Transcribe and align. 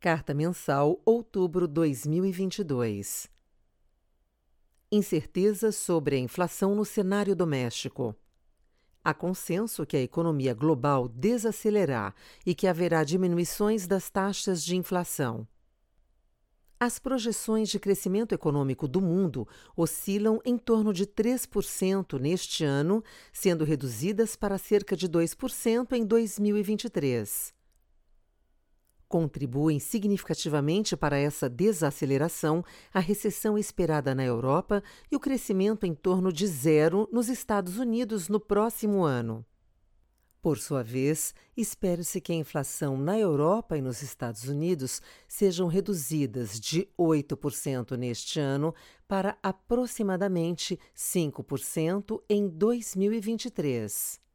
Carta 0.00 0.32
Mensal, 0.32 0.98
outubro 1.04 1.68
2022. 1.68 3.28
Incerteza 4.90 5.70
sobre 5.70 6.16
a 6.16 6.18
inflação 6.18 6.74
no 6.74 6.86
cenário 6.86 7.36
doméstico. 7.36 8.16
Há 9.04 9.12
consenso 9.12 9.84
que 9.84 9.98
a 9.98 10.00
economia 10.00 10.54
global 10.54 11.06
desacelerar 11.06 12.14
e 12.46 12.54
que 12.54 12.66
haverá 12.66 13.04
diminuições 13.04 13.86
das 13.86 14.08
taxas 14.08 14.64
de 14.64 14.74
inflação. 14.74 15.46
As 16.80 16.98
projeções 16.98 17.68
de 17.68 17.78
crescimento 17.78 18.34
econômico 18.34 18.88
do 18.88 19.02
mundo 19.02 19.46
oscilam 19.76 20.40
em 20.46 20.56
torno 20.56 20.94
de 20.94 21.06
3% 21.06 22.18
neste 22.18 22.64
ano, 22.64 23.04
sendo 23.34 23.66
reduzidas 23.66 24.34
para 24.34 24.56
cerca 24.56 24.96
de 24.96 25.06
2% 25.06 25.92
em 25.92 26.06
2023 26.06 27.59
contribuem 29.10 29.80
significativamente 29.80 30.96
para 30.96 31.18
essa 31.18 31.48
desaceleração 31.48 32.64
a 32.94 33.00
recessão 33.00 33.58
esperada 33.58 34.14
na 34.14 34.24
Europa 34.24 34.84
e 35.10 35.16
o 35.16 35.20
crescimento 35.20 35.84
em 35.84 35.92
torno 35.92 36.32
de 36.32 36.46
zero 36.46 37.08
nos 37.12 37.28
Estados 37.28 37.76
Unidos 37.76 38.28
no 38.28 38.38
próximo 38.38 39.02
ano. 39.02 39.44
Por 40.40 40.58
sua 40.58 40.84
vez, 40.84 41.34
espera-se 41.56 42.20
que 42.20 42.32
a 42.32 42.36
inflação 42.36 42.96
na 42.96 43.18
Europa 43.18 43.76
e 43.76 43.82
nos 43.82 44.00
Estados 44.00 44.44
Unidos 44.44 45.02
sejam 45.26 45.66
reduzidas 45.66 46.58
de 46.60 46.88
8% 46.96 47.96
neste 47.96 48.38
ano 48.38 48.72
para 49.08 49.36
aproximadamente 49.42 50.78
5% 50.96 52.22
em 52.28 52.48
2023. 52.48 54.29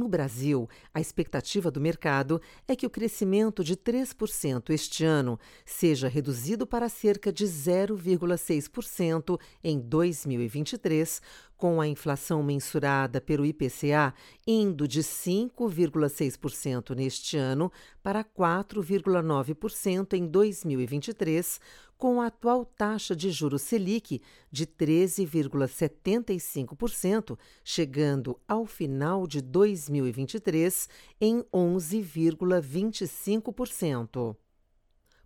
No 0.00 0.08
Brasil, 0.08 0.66
a 0.94 1.00
expectativa 1.02 1.70
do 1.70 1.78
mercado 1.78 2.40
é 2.66 2.74
que 2.74 2.86
o 2.86 2.90
crescimento 2.90 3.62
de 3.62 3.76
3% 3.76 4.70
este 4.70 5.04
ano 5.04 5.38
seja 5.62 6.08
reduzido 6.08 6.66
para 6.66 6.88
cerca 6.88 7.30
de 7.30 7.44
0,6% 7.44 9.38
em 9.62 9.78
2023, 9.78 11.20
com 11.60 11.78
a 11.78 11.86
inflação 11.86 12.42
mensurada 12.42 13.20
pelo 13.20 13.44
IPCA 13.44 14.14
indo 14.46 14.88
de 14.88 15.02
5,6% 15.02 16.96
neste 16.96 17.36
ano 17.36 17.70
para 18.02 18.24
4,9% 18.24 20.14
em 20.14 20.26
2023, 20.26 21.60
com 21.98 22.18
a 22.18 22.28
atual 22.28 22.64
taxa 22.64 23.14
de 23.14 23.30
juros 23.30 23.60
Selic 23.60 24.22
de 24.50 24.66
13,75%, 24.66 27.38
chegando 27.62 28.40
ao 28.48 28.64
final 28.64 29.26
de 29.26 29.42
2023 29.42 30.88
em 31.20 31.44
11,25%. 31.52 34.34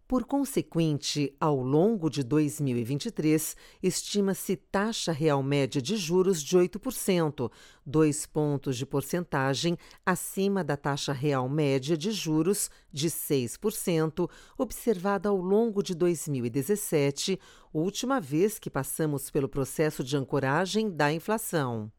Por 0.06 0.26
consequente, 0.26 1.34
ao 1.40 1.62
longo 1.62 2.10
de 2.10 2.22
2023, 2.22 3.56
estima-se 3.82 4.54
taxa 4.54 5.12
real 5.12 5.42
média 5.42 5.80
de 5.80 5.96
juros 5.96 6.42
de 6.42 6.58
8%, 6.58 7.50
dois 7.86 8.26
pontos 8.26 8.76
de 8.76 8.84
porcentagem 8.84 9.78
acima 10.04 10.62
da 10.62 10.76
taxa 10.76 11.14
real 11.14 11.48
média 11.48 11.96
de 11.96 12.10
juros 12.10 12.70
de 12.92 13.08
6%, 13.08 14.30
observada 14.58 15.30
ao 15.30 15.38
longo 15.38 15.82
de 15.82 15.94
2017, 15.94 17.40
última 17.72 18.20
vez 18.20 18.58
que 18.58 18.68
passamos 18.68 19.30
pelo 19.30 19.48
processo 19.48 20.04
de 20.04 20.18
ancoragem 20.18 20.90
da 20.90 21.10
inflação. 21.14 21.90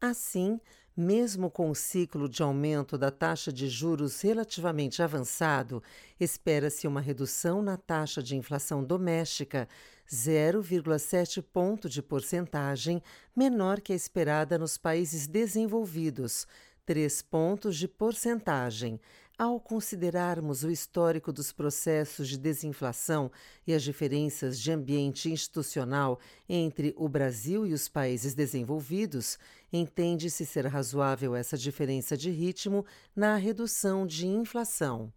Assim, 0.00 0.58
mesmo 0.96 1.50
com 1.50 1.70
o 1.70 1.74
ciclo 1.74 2.28
de 2.28 2.42
aumento 2.42 2.98
da 2.98 3.10
taxa 3.10 3.52
de 3.52 3.68
juros 3.68 4.20
relativamente 4.20 5.02
avançado, 5.02 5.82
espera-se 6.18 6.86
uma 6.86 7.00
redução 7.00 7.62
na 7.62 7.76
taxa 7.76 8.22
de 8.22 8.36
inflação 8.36 8.84
doméstica, 8.84 9.68
0,7 10.10 11.42
ponto 11.42 11.88
de 11.88 12.02
porcentagem, 12.02 13.02
menor 13.34 13.80
que 13.80 13.92
a 13.92 13.96
esperada 13.96 14.58
nos 14.58 14.76
países 14.76 15.26
desenvolvidos, 15.26 16.46
3 16.84 17.22
pontos 17.22 17.76
de 17.76 17.86
porcentagem, 17.86 19.00
ao 19.40 19.58
considerarmos 19.58 20.64
o 20.64 20.70
histórico 20.70 21.32
dos 21.32 21.50
processos 21.50 22.28
de 22.28 22.36
desinflação 22.36 23.32
e 23.66 23.72
as 23.72 23.82
diferenças 23.82 24.60
de 24.60 24.70
ambiente 24.70 25.30
institucional 25.30 26.20
entre 26.46 26.92
o 26.94 27.08
Brasil 27.08 27.66
e 27.66 27.72
os 27.72 27.88
países 27.88 28.34
desenvolvidos, 28.34 29.38
entende-se 29.72 30.44
ser 30.44 30.66
razoável 30.66 31.34
essa 31.34 31.56
diferença 31.56 32.18
de 32.18 32.30
ritmo 32.30 32.84
na 33.16 33.36
redução 33.36 34.06
de 34.06 34.26
inflação. 34.26 35.10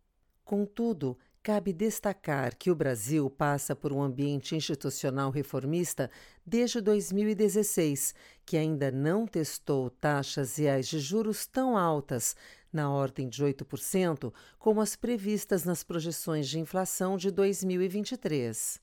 Contudo, 0.46 1.18
Cabe 1.44 1.74
destacar 1.74 2.56
que 2.56 2.72
o 2.72 2.76
Brasil 2.76 3.30
passa 3.30 3.76
por 3.76 3.92
um 3.92 4.02
ambiente 4.02 4.56
institucional 4.56 5.30
reformista 5.30 6.10
desde 6.46 6.80
2016, 6.80 8.16
que 8.46 8.56
ainda 8.56 8.90
não 8.90 9.28
testou 9.28 9.90
taxas 9.90 10.56
reais 10.56 10.88
de 10.88 11.00
juros 11.00 11.46
tão 11.46 11.78
altas, 11.78 12.34
na 12.74 12.92
ordem 12.92 13.30
de 13.30 13.44
8%, 13.44 14.34
como 14.58 14.82
as 14.82 14.96
previstas 14.96 15.64
nas 15.64 15.84
projeções 15.84 16.50
de 16.50 16.60
inflação 16.60 17.16
de 17.16 17.30
2023. 17.30 18.82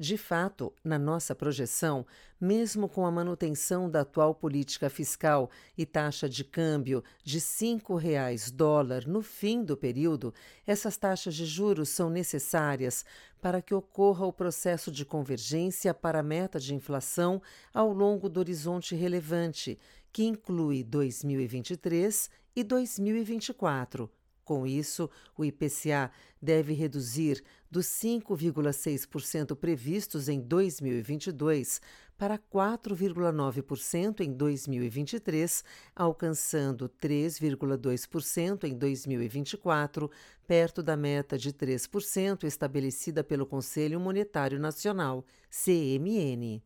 De 0.00 0.16
fato, 0.16 0.72
na 0.82 0.98
nossa 0.98 1.34
projeção, 1.34 2.06
mesmo 2.40 2.88
com 2.88 3.04
a 3.04 3.10
manutenção 3.10 3.90
da 3.90 4.00
atual 4.00 4.34
política 4.34 4.88
fiscal 4.88 5.50
e 5.76 5.84
taxa 5.84 6.26
de 6.26 6.42
câmbio 6.42 7.04
de 7.22 7.36
R$ 7.36 7.44
5,00 7.44 8.50
dólar 8.50 9.06
no 9.06 9.20
fim 9.20 9.62
do 9.62 9.76
período, 9.76 10.32
essas 10.66 10.96
taxas 10.96 11.34
de 11.34 11.44
juros 11.44 11.90
são 11.90 12.08
necessárias 12.08 13.04
para 13.42 13.60
que 13.60 13.74
ocorra 13.74 14.24
o 14.24 14.32
processo 14.32 14.90
de 14.90 15.04
convergência 15.04 15.92
para 15.92 16.20
a 16.20 16.22
meta 16.22 16.58
de 16.58 16.74
inflação 16.74 17.42
ao 17.74 17.92
longo 17.92 18.30
do 18.30 18.40
horizonte 18.40 18.94
relevante, 18.94 19.78
que 20.10 20.24
inclui 20.24 20.82
2023 20.82 22.30
e 22.54 22.64
2024 22.64 24.10
com 24.50 24.66
isso, 24.66 25.08
o 25.38 25.44
IPCA 25.44 26.10
deve 26.42 26.72
reduzir 26.72 27.40
dos 27.70 27.86
5,6% 27.86 29.54
previstos 29.54 30.28
em 30.28 30.40
2022 30.40 31.80
para 32.18 32.36
4,9% 32.36 34.22
em 34.22 34.32
2023, 34.32 35.62
alcançando 35.94 36.88
3,2% 36.88 38.64
em 38.64 38.76
2024, 38.76 40.10
perto 40.48 40.82
da 40.82 40.96
meta 40.96 41.38
de 41.38 41.52
3% 41.52 42.42
estabelecida 42.42 43.22
pelo 43.22 43.46
Conselho 43.46 44.00
Monetário 44.00 44.58
Nacional, 44.58 45.24
CMN. 45.48 46.60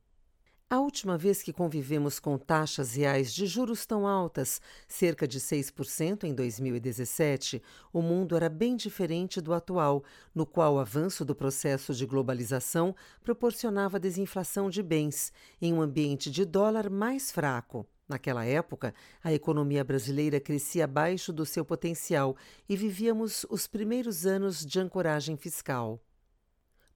A 0.70 0.80
última 0.80 1.18
vez 1.18 1.42
que 1.42 1.52
convivemos 1.52 2.18
com 2.18 2.38
taxas 2.38 2.94
reais 2.94 3.32
de 3.32 3.46
juros 3.46 3.84
tão 3.84 4.08
altas, 4.08 4.62
cerca 4.88 5.28
de 5.28 5.38
6% 5.38 6.24
em 6.24 6.34
2017, 6.34 7.62
o 7.92 8.00
mundo 8.00 8.34
era 8.34 8.48
bem 8.48 8.74
diferente 8.74 9.42
do 9.42 9.52
atual, 9.52 10.02
no 10.34 10.46
qual 10.46 10.74
o 10.74 10.78
avanço 10.78 11.24
do 11.24 11.34
processo 11.34 11.92
de 11.92 12.06
globalização 12.06 12.96
proporcionava 13.22 14.00
desinflação 14.00 14.70
de 14.70 14.82
bens, 14.82 15.32
em 15.60 15.72
um 15.72 15.82
ambiente 15.82 16.30
de 16.30 16.46
dólar 16.46 16.88
mais 16.88 17.30
fraco. 17.30 17.86
Naquela 18.08 18.44
época, 18.44 18.94
a 19.22 19.32
economia 19.32 19.84
brasileira 19.84 20.40
crescia 20.40 20.84
abaixo 20.84 21.32
do 21.32 21.46
seu 21.46 21.64
potencial 21.64 22.36
e 22.68 22.74
vivíamos 22.74 23.46
os 23.50 23.66
primeiros 23.66 24.26
anos 24.26 24.64
de 24.64 24.80
ancoragem 24.80 25.36
fiscal. 25.36 26.00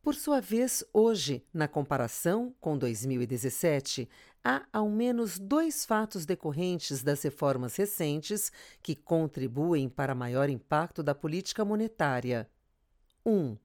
Por 0.03 0.15
sua 0.15 0.41
vez, 0.41 0.85
hoje, 0.93 1.45
na 1.53 1.67
comparação 1.67 2.55
com 2.61 2.79
2017, 2.79 4.09
há 4.45 4.65
ao 4.73 4.89
menos 4.89 5.39
dois 5.39 5.85
fatos 5.85 6.25
decorrentes 6.25 7.03
das 7.03 7.21
reformas 7.23 7.75
recentes 7.77 8.53
que 8.81 8.95
contribuem 8.95 9.89
para 9.89 10.15
maior 10.15 10.49
impacto 10.49 11.03
da 11.03 11.15
política 11.15 11.65
monetária. 11.65 12.49
1. 13.27 13.33
Um, 13.33 13.59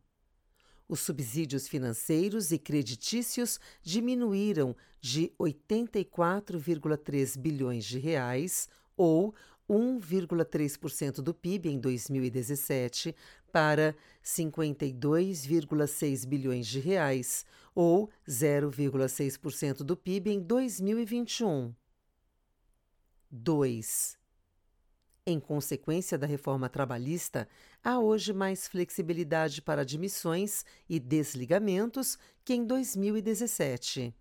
os 0.89 0.99
subsídios 0.99 1.67
financeiros 1.67 2.51
e 2.51 2.57
creditícios 2.59 3.59
diminuíram 3.81 4.75
de 4.99 5.31
84,3 5.39 7.37
bilhões 7.37 7.85
de 7.85 7.99
reais 7.99 8.67
ou 8.97 9.33
1,3% 9.69 11.21
do 11.21 11.33
PIB 11.33 11.69
em 11.69 11.79
2017 11.79 13.15
para 13.51 13.95
52,6 14.23 16.25
bilhões 16.25 16.67
de 16.67 16.79
reais, 16.79 17.45
ou 17.75 18.09
0,6% 18.27 19.83
do 19.83 19.95
PIB 19.95 20.31
em 20.31 20.41
2021. 20.41 21.73
2. 23.31 24.17
Em 25.25 25.39
consequência 25.39 26.17
da 26.17 26.27
reforma 26.27 26.67
trabalhista, 26.67 27.47
há 27.81 27.97
hoje 27.97 28.33
mais 28.33 28.67
flexibilidade 28.67 29.61
para 29.61 29.81
admissões 29.81 30.65
e 30.89 30.99
desligamentos 30.99 32.17
que 32.43 32.53
em 32.53 32.65
2017. 32.65 34.13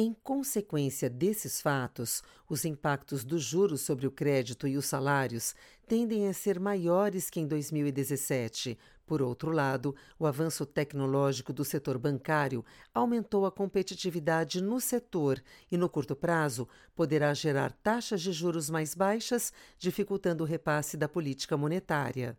Em 0.00 0.14
consequência 0.22 1.10
desses 1.10 1.60
fatos, 1.60 2.22
os 2.48 2.64
impactos 2.64 3.24
dos 3.24 3.42
juros 3.42 3.80
sobre 3.80 4.06
o 4.06 4.12
crédito 4.12 4.68
e 4.68 4.76
os 4.76 4.86
salários 4.86 5.56
tendem 5.88 6.28
a 6.28 6.32
ser 6.32 6.60
maiores 6.60 7.28
que 7.28 7.40
em 7.40 7.48
2017, 7.48 8.78
Por 9.04 9.20
outro 9.20 9.50
lado, 9.50 9.96
o 10.16 10.24
avanço 10.24 10.64
tecnológico 10.64 11.52
do 11.52 11.64
setor 11.64 11.98
bancário 11.98 12.64
aumentou 12.94 13.44
a 13.44 13.50
competitividade 13.50 14.62
no 14.62 14.80
setor 14.80 15.42
e, 15.68 15.76
no 15.76 15.88
curto 15.88 16.14
prazo, 16.14 16.68
poderá 16.94 17.34
gerar 17.34 17.72
taxas 17.72 18.20
de 18.20 18.30
juros 18.30 18.70
mais 18.70 18.94
baixas, 18.94 19.52
dificultando 19.78 20.44
o 20.44 20.46
repasse 20.46 20.96
da 20.96 21.08
política 21.08 21.56
monetária. 21.56 22.38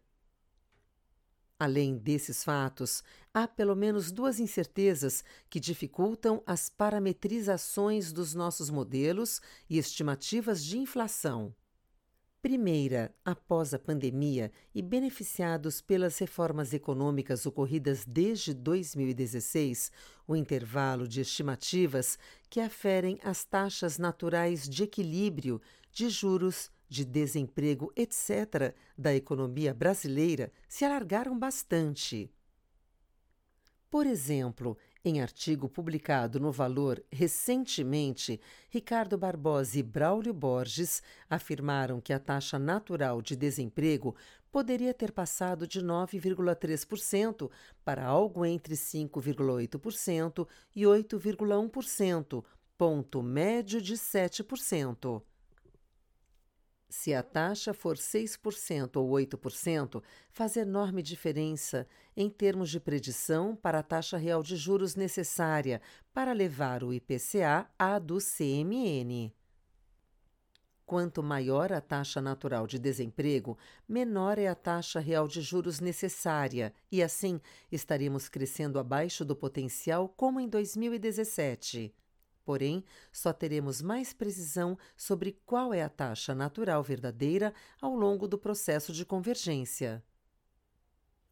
Além 1.60 1.98
desses 1.98 2.42
fatos, 2.42 3.04
há 3.34 3.46
pelo 3.46 3.76
menos 3.76 4.14
duas 4.14 4.40
incertezas 4.40 5.26
que 5.50 5.60
dificultam 5.60 6.42
as 6.48 6.70
parametrizações 6.70 8.14
dos 8.14 8.34
nossos 8.34 8.70
modelos 8.70 9.42
e 9.70 9.78
estimativas 9.78 10.64
de 10.64 10.78
inflação. 10.78 11.54
Primeira, 12.42 13.14
após 13.26 13.74
a 13.74 13.80
pandemia 13.80 14.50
e 14.74 14.82
beneficiados 14.82 15.82
pelas 15.82 16.18
reformas 16.18 16.72
econômicas 16.72 17.46
ocorridas 17.46 18.06
desde 18.06 18.54
2016, 18.54 19.92
o 20.26 20.38
intervalo 20.38 21.06
de 21.06 21.20
estimativas 21.20 22.18
que 22.50 22.62
aferem 22.62 23.20
as 23.22 23.44
taxas 23.44 23.98
naturais 23.98 24.70
de 24.70 24.84
equilíbrio 24.84 25.62
de 25.92 26.10
juros, 26.10 26.72
de 26.90 27.06
desemprego, 27.06 27.94
etc., 27.96 28.74
da 28.98 29.14
economia 29.14 29.74
brasileira 29.74 30.52
se 30.68 30.84
alargaram 30.84 31.38
bastante. 31.38 32.30
Por 33.90 34.06
exemplo, 34.06 34.78
em 35.04 35.22
artigo 35.22 35.68
publicado 35.68 36.40
no 36.40 36.52
Valor 36.52 37.04
recentemente, 37.12 38.40
Ricardo 38.70 39.18
Barbosa 39.18 39.80
e 39.80 39.84
Braulio 39.84 40.34
Borges 40.34 41.02
afirmaram 41.30 42.00
que 42.00 42.14
a 42.14 42.20
taxa 42.20 42.60
natural 42.60 43.22
de 43.22 43.36
desemprego 43.36 44.16
poderia 44.52 44.94
ter 44.94 45.12
passado 45.12 45.68
de 45.68 45.82
9,3% 45.82 47.50
para 47.84 48.06
algo 48.06 48.46
entre 48.46 48.76
5,8% 48.76 50.48
e 50.76 50.82
8,1%, 50.84 52.44
ponto 52.78 53.24
médio 53.24 53.82
de 53.82 53.94
7%. 53.96 55.24
Se 56.90 57.14
a 57.14 57.22
taxa 57.22 57.72
for 57.72 57.98
6% 57.98 58.96
ou 58.96 59.12
8%, 59.12 60.02
faz 60.32 60.58
enorme 60.58 61.04
diferença 61.04 61.88
em 62.18 62.32
termos 62.32 62.72
de 62.72 62.80
predição 62.80 63.56
para 63.56 63.80
a 63.80 63.84
taxa 63.84 64.18
real 64.18 64.42
de 64.42 64.58
juros 64.58 64.96
necessária 64.96 65.82
para 66.12 66.34
levar 66.34 66.84
o 66.84 66.92
IPCA 66.92 67.70
à 67.78 68.00
do 68.00 68.18
CMN. 68.18 69.32
Quanto 70.84 71.22
maior 71.22 71.72
a 71.72 71.80
taxa 71.80 72.20
natural 72.20 72.66
de 72.66 72.80
desemprego, 72.80 73.56
menor 73.88 74.40
é 74.40 74.48
a 74.48 74.56
taxa 74.56 75.00
real 75.00 75.28
de 75.28 75.40
juros 75.40 75.80
necessária, 75.80 76.74
e 76.92 77.04
assim 77.04 77.40
estaremos 77.72 78.28
crescendo 78.28 78.80
abaixo 78.80 79.24
do 79.24 79.36
potencial, 79.36 80.10
como 80.10 80.40
em 80.40 80.50
2017. 80.50 81.94
Porém, 82.50 82.84
só 83.12 83.32
teremos 83.32 83.80
mais 83.80 84.12
precisão 84.12 84.76
sobre 84.98 85.40
qual 85.46 85.72
é 85.72 85.84
a 85.84 85.88
taxa 85.88 86.34
natural 86.34 86.82
verdadeira 86.82 87.54
ao 87.80 87.96
longo 87.96 88.28
do 88.28 88.40
processo 88.40 88.92
de 88.92 89.06
convergência. 89.06 90.04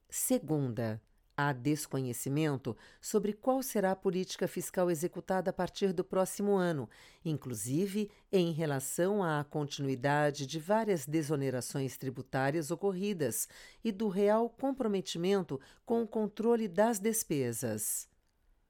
Segunda, 0.08 1.02
há 1.36 1.52
desconhecimento 1.54 2.78
sobre 3.02 3.34
qual 3.34 3.64
será 3.64 3.94
a 3.94 3.96
política 3.96 4.48
fiscal 4.48 4.92
executada 4.92 5.50
a 5.50 5.54
partir 5.54 5.92
do 5.92 6.04
próximo 6.04 6.56
ano, 6.56 6.88
inclusive 7.26 8.12
em 8.32 8.52
relação 8.52 9.24
à 9.24 9.44
continuidade 9.44 10.46
de 10.46 10.60
várias 10.60 11.08
desonerações 11.08 11.98
tributárias 11.98 12.70
ocorridas 12.70 13.50
e 13.84 13.92
do 13.92 14.08
real 14.08 14.52
comprometimento 14.52 15.60
com 15.84 16.04
o 16.04 16.08
controle 16.08 16.68
das 16.68 17.00
despesas. 17.00 18.08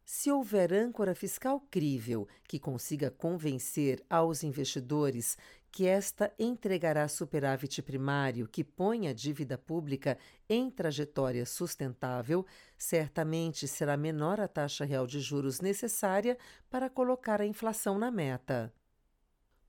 Se 0.09 0.31
houver 0.31 0.73
âncora 0.73 1.13
fiscal 1.13 1.59
crível 1.69 2.29
que 2.47 2.57
consiga 2.57 3.11
convencer 3.11 4.01
aos 4.09 4.41
investidores 4.41 5.37
que 5.69 5.85
esta 5.85 6.33
entregará 6.39 7.09
superávit 7.09 7.81
primário 7.81 8.47
que 8.47 8.63
põe 8.63 9.09
a 9.09 9.13
dívida 9.13 9.57
pública 9.57 10.17
em 10.47 10.71
trajetória 10.71 11.45
sustentável, 11.45 12.45
certamente 12.77 13.67
será 13.67 13.97
menor 13.97 14.39
a 14.39 14.47
taxa 14.47 14.85
real 14.85 15.05
de 15.05 15.19
juros 15.19 15.59
necessária 15.59 16.37
para 16.69 16.89
colocar 16.89 17.41
a 17.41 17.45
inflação 17.45 17.99
na 17.99 18.09
meta 18.09 18.73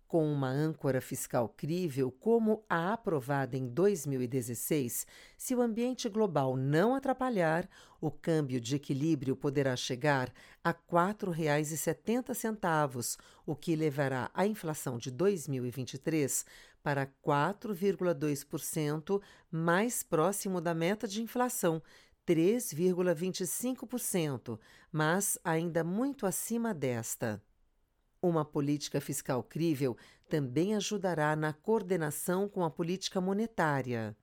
com 0.09 0.29
uma 0.33 0.49
âncora 0.49 1.01
fiscal 1.01 1.49
crível 1.51 2.11
como 2.11 2.65
a 2.69 2.93
aprovada 2.95 3.57
em 3.57 3.69
2016, 3.69 5.07
se 5.37 5.55
o 5.55 5.61
ambiente 5.61 6.09
global 6.09 6.57
não 6.57 6.93
atrapalhar, 6.95 7.69
o 8.01 8.11
câmbio 8.11 8.61
de 8.61 8.75
equilíbrio 8.75 9.37
poderá 9.37 9.77
chegar 9.77 10.33
a 10.65 10.71
R$ 10.71 10.77
4,70, 10.91 13.19
o 13.45 13.55
que 13.55 13.77
levará 13.77 14.31
a 14.33 14.47
inflação 14.47 14.97
de 14.97 15.11
2023 15.11 16.47
para 16.83 17.07
4,2%, 17.23 19.21
mais 19.51 20.03
próximo 20.03 20.59
da 20.61 20.73
meta 20.73 21.07
de 21.07 21.23
inflação, 21.23 21.83
3,25%, 22.27 24.59
mas 24.91 25.39
ainda 25.45 25.85
muito 25.85 26.25
acima 26.25 26.73
desta. 26.73 27.43
Uma 28.21 28.45
política 28.45 29.01
fiscal 29.01 29.43
crível 29.43 29.97
também 30.29 30.75
ajudará 30.75 31.37
na 31.37 31.53
coordenação 31.53 32.49
com 32.49 32.65
a 32.65 32.71
política 32.71 33.21
monetária. 33.21 34.17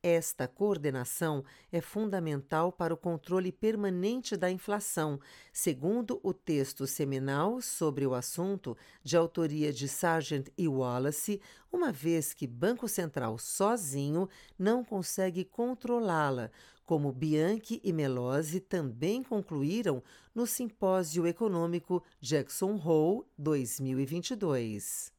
Esta 0.00 0.46
coordenação 0.46 1.44
é 1.72 1.80
fundamental 1.80 2.70
para 2.70 2.94
o 2.94 2.96
controle 2.96 3.50
permanente 3.50 4.36
da 4.36 4.48
inflação, 4.48 5.18
segundo 5.52 6.20
o 6.22 6.32
texto 6.32 6.86
seminal 6.86 7.60
sobre 7.60 8.06
o 8.06 8.14
assunto, 8.14 8.76
de 9.02 9.16
autoria 9.16 9.72
de 9.72 9.88
Sargent 9.88 10.50
e 10.56 10.68
Wallace, 10.68 11.40
uma 11.72 11.90
vez 11.90 12.32
que 12.32 12.46
Banco 12.46 12.86
Central 12.86 13.38
sozinho 13.38 14.28
não 14.56 14.84
consegue 14.84 15.44
controlá-la, 15.44 16.52
como 16.88 17.12
Bianchi 17.12 17.82
e 17.84 17.92
Melosi 17.92 18.60
também 18.60 19.22
concluíram 19.22 20.02
no 20.34 20.46
Simpósio 20.46 21.26
Econômico 21.26 22.02
Jackson 22.18 22.80
Hole 22.82 23.26
2022. 23.36 25.12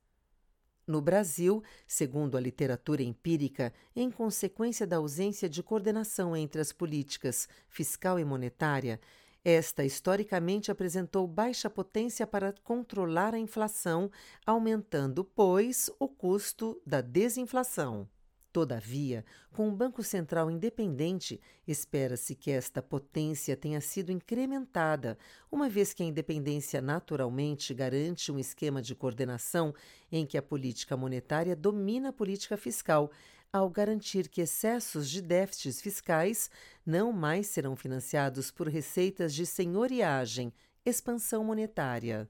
No 0.88 1.00
Brasil, 1.00 1.62
segundo 1.88 2.36
a 2.36 2.42
literatura 2.42 3.04
empírica, 3.04 3.71
em 3.95 4.10
consequência 4.10 4.88
da 4.88 4.98
ausência 4.98 5.48
de 5.48 5.62
coordenação 5.62 6.36
entre 6.36 6.60
as 6.60 6.74
políticas 6.74 7.48
fiscal 7.67 8.17
e 8.17 8.25
monetária, 8.25 9.00
esta 9.46 9.86
historicamente 9.86 10.72
apresentou 10.72 11.27
baixa 11.27 11.70
potência 11.70 12.25
para 12.25 12.51
controlar 12.63 13.36
a 13.36 13.39
inflação, 13.39 14.10
aumentando, 14.44 15.24
pois, 15.24 15.88
o 16.00 16.08
custo 16.08 16.82
da 16.84 17.00
desinflação. 17.00 18.10
Todavia, 18.51 19.24
com 19.53 19.68
um 19.68 19.75
Banco 19.75 20.01
Central 20.01 20.50
independente, 20.50 21.39
espera-se 21.68 22.34
que 22.34 22.50
esta 22.50 22.82
potência 22.82 23.56
tenha 23.56 23.79
sido 23.79 24.12
incrementada, 24.12 25.20
uma 25.51 25.70
vez 25.70 25.94
que 25.94 26.01
a 26.01 26.06
independência 26.06 26.82
naturalmente 26.82 27.75
garante 27.75 28.32
um 28.32 28.39
esquema 28.39 28.82
de 28.82 28.96
coordenação 28.96 29.72
em 30.12 30.25
que 30.25 30.36
a 30.36 30.41
política 30.41 30.98
monetária 30.98 31.56
domina 31.56 32.10
a 32.10 32.13
política 32.13 32.58
fiscal, 32.58 33.12
ao 33.53 33.70
garantir 33.70 34.27
que 34.27 34.41
excessos 34.41 35.08
de 35.08 35.22
déficits 35.22 35.79
fiscais 35.79 36.50
não 36.84 37.12
mais 37.12 37.48
serão 37.48 37.75
financiados 37.75 38.50
por 38.50 38.68
receitas 38.68 39.32
de 39.34 39.46
senhoriagem, 39.46 40.51
expansão 40.84 41.44
monetária. 41.44 42.27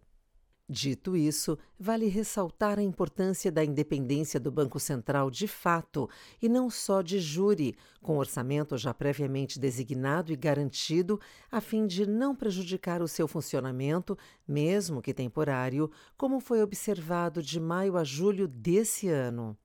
Dito 0.71 1.17
isso, 1.17 1.57
vale 1.79 2.05
ressaltar 2.07 2.77
a 2.77 2.83
importância 2.83 3.51
da 3.51 3.65
independência 3.65 4.39
do 4.39 4.51
Banco 4.51 4.79
Central 4.79 5.31
de 5.31 5.47
fato 5.47 6.07
e 6.39 6.47
não 6.47 6.69
só 6.69 7.01
de 7.01 7.19
júri, 7.19 7.75
com 8.03 8.19
orçamento 8.19 8.77
já 8.77 8.93
previamente 8.93 9.59
designado 9.59 10.31
e 10.31 10.35
garantido, 10.35 11.19
a 11.51 11.59
fim 11.59 11.87
de 11.87 12.05
não 12.05 12.35
prejudicar 12.35 13.01
o 13.01 13.07
seu 13.07 13.27
funcionamento, 13.27 14.15
mesmo 14.47 15.01
que 15.01 15.11
temporário, 15.11 15.89
como 16.15 16.39
foi 16.39 16.61
observado 16.61 17.41
de 17.41 17.59
maio 17.59 17.97
a 17.97 18.03
julho 18.03 18.47
desse 18.47 19.09
ano. 19.09 19.57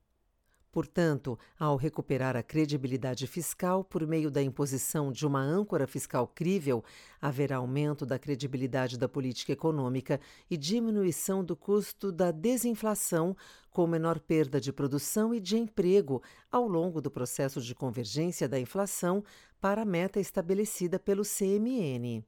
Portanto, 0.75 1.39
ao 1.57 1.77
recuperar 1.77 2.35
a 2.35 2.43
credibilidade 2.43 3.29
fiscal 3.29 3.85
por 3.85 4.05
meio 4.05 4.29
da 4.29 4.43
imposição 4.43 5.13
de 5.13 5.25
uma 5.25 5.41
âncora 5.41 5.87
fiscal 5.87 6.27
crível, 6.27 6.83
haverá 7.23 7.59
aumento 7.59 8.05
da 8.05 8.19
credibilidade 8.19 8.99
da 8.99 9.09
política 9.09 9.53
econômica 9.53 10.21
e 10.51 10.57
diminuição 10.57 11.45
do 11.45 11.55
custo 11.55 12.11
da 12.11 12.33
desinflação, 12.33 13.37
com 13.71 13.87
menor 13.87 14.19
perda 14.19 14.61
de 14.61 14.73
produção 14.73 15.33
e 15.33 15.39
de 15.39 15.57
emprego 15.57 16.21
ao 16.51 16.67
longo 16.67 17.01
do 17.01 17.09
processo 17.09 17.61
de 17.61 17.73
convergência 17.73 18.49
da 18.49 18.59
inflação 18.59 19.23
para 19.61 19.83
a 19.83 19.87
meta 19.87 20.19
estabelecida 20.19 20.99
pelo 20.99 21.23
CMN. 21.23 22.25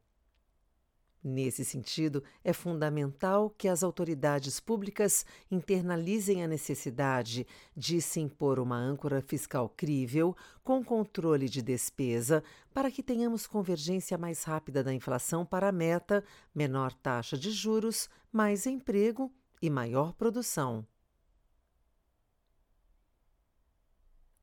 Nesse 1.28 1.64
sentido, 1.64 2.23
é 2.45 2.52
fundamental 2.52 3.50
que 3.50 3.66
as 3.66 3.83
autoridades 3.83 4.61
públicas 4.61 5.26
internalizem 5.50 6.45
a 6.45 6.47
necessidade 6.47 7.45
de 7.76 8.00
se 8.00 8.21
impor 8.21 8.61
uma 8.61 8.76
âncora 8.76 9.21
fiscal 9.21 9.68
crível, 9.68 10.37
com 10.62 10.85
controle 10.85 11.49
de 11.49 11.61
despesa, 11.61 12.45
para 12.73 12.92
que 12.92 13.02
tenhamos 13.02 13.45
convergência 13.45 14.16
mais 14.16 14.45
rápida 14.45 14.85
da 14.85 14.95
inflação 14.95 15.45
para 15.45 15.71
a 15.71 15.73
meta, 15.73 16.23
menor 16.54 16.92
taxa 16.92 17.37
de 17.37 17.50
juros, 17.50 18.09
mais 18.30 18.64
emprego 18.64 19.28
e 19.61 19.68
maior 19.68 20.12
produção. 20.12 20.87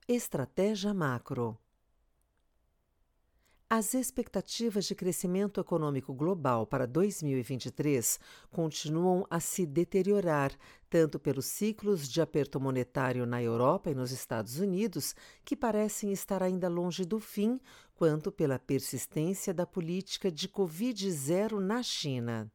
Estratégia 0.06 0.94
macro. 0.94 1.58
As 3.76 3.96
expectativas 3.96 4.86
de 4.86 4.94
crescimento 4.94 5.60
econômico 5.60 6.14
global 6.14 6.64
para 6.64 6.86
2023 6.86 8.20
continuam 8.52 9.26
a 9.32 9.40
se 9.40 9.66
deteriorar, 9.66 10.52
tanto 10.92 11.18
pelos 11.18 11.48
ciclos 11.48 12.08
de 12.08 12.22
aperto 12.22 12.60
monetário 12.60 13.26
na 13.26 13.42
Europa 13.42 13.90
e 13.90 13.96
nos 13.96 14.12
Estados 14.12 14.60
Unidos, 14.60 15.16
que 15.44 15.56
parecem 15.56 16.12
estar 16.12 16.44
ainda 16.44 16.70
longe 16.70 17.04
do 17.04 17.20
fim, 17.20 17.60
quanto 17.96 18.32
pela 18.32 18.60
persistência 18.60 19.52
da 19.52 19.66
política 19.66 20.32
de 20.32 20.48
Covid-0 20.48 21.58
na 21.58 21.82
China. 21.82 22.52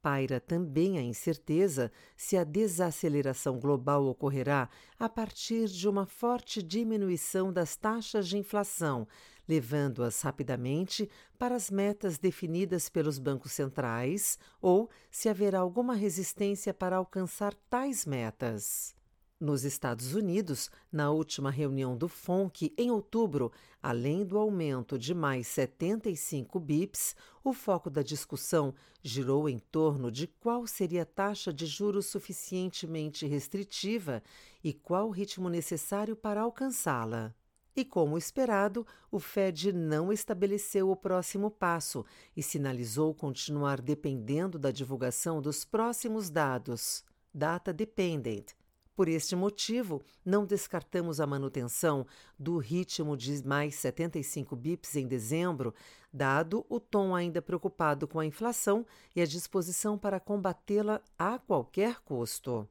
Paira 0.00 0.40
também 0.40 0.98
a 0.98 1.02
incerteza 1.02 1.90
se 2.16 2.36
a 2.36 2.44
desaceleração 2.44 3.58
global 3.58 4.04
ocorrerá 4.06 4.68
a 4.98 5.08
partir 5.08 5.66
de 5.66 5.88
uma 5.88 6.06
forte 6.06 6.60
diminuição 6.60 7.52
das 7.52 7.76
taxas 7.76 8.28
de 8.28 8.36
inflação, 8.36 9.06
levando-as 9.48 10.20
rapidamente 10.22 11.08
para 11.38 11.54
as 11.54 11.70
metas 11.70 12.18
definidas 12.18 12.88
pelos 12.88 13.18
bancos 13.18 13.52
centrais, 13.52 14.38
ou 14.60 14.88
se 15.10 15.28
haverá 15.28 15.60
alguma 15.60 15.94
resistência 15.94 16.72
para 16.72 16.96
alcançar 16.96 17.54
tais 17.68 18.06
metas. 18.06 18.94
Nos 19.42 19.64
Estados 19.64 20.14
Unidos, 20.14 20.70
na 20.92 21.10
última 21.10 21.50
reunião 21.50 21.96
do 21.96 22.06
FONC, 22.06 22.72
em 22.78 22.92
outubro, 22.92 23.50
além 23.82 24.24
do 24.24 24.38
aumento 24.38 24.96
de 24.96 25.12
mais 25.12 25.48
75 25.48 26.60
bips, 26.60 27.16
o 27.42 27.52
foco 27.52 27.90
da 27.90 28.02
discussão 28.02 28.72
girou 29.02 29.48
em 29.48 29.58
torno 29.58 30.12
de 30.12 30.28
qual 30.28 30.64
seria 30.64 31.02
a 31.02 31.04
taxa 31.04 31.52
de 31.52 31.66
juros 31.66 32.06
suficientemente 32.06 33.26
restritiva 33.26 34.22
e 34.62 34.72
qual 34.72 35.08
o 35.08 35.10
ritmo 35.10 35.48
necessário 35.48 36.14
para 36.14 36.42
alcançá-la. 36.42 37.34
E, 37.74 37.84
como 37.84 38.18
esperado, 38.18 38.86
o 39.10 39.18
Fed 39.18 39.72
não 39.72 40.12
estabeleceu 40.12 40.90
o 40.90 40.96
próximo 40.96 41.50
passo 41.50 42.04
e 42.36 42.42
sinalizou 42.42 43.14
continuar 43.14 43.80
dependendo 43.80 44.58
da 44.58 44.70
divulgação 44.70 45.40
dos 45.40 45.64
próximos 45.64 46.28
dados, 46.28 47.04
data 47.32 47.72
dependent, 47.72 48.52
por 48.94 49.08
este 49.08 49.34
motivo, 49.34 50.02
não 50.24 50.44
descartamos 50.44 51.18
a 51.18 51.26
manutenção 51.26 52.06
do 52.38 52.58
ritmo 52.58 53.16
de 53.16 53.46
mais 53.46 53.76
75 53.76 54.54
bips 54.54 54.96
em 54.96 55.06
dezembro, 55.06 55.74
dado 56.12 56.66
o 56.68 56.78
tom 56.78 57.14
ainda 57.14 57.40
preocupado 57.40 58.06
com 58.06 58.20
a 58.20 58.26
inflação 58.26 58.86
e 59.16 59.22
a 59.22 59.26
disposição 59.26 59.96
para 59.96 60.20
combatê-la 60.20 61.00
a 61.18 61.38
qualquer 61.38 62.00
custo. 62.00 62.68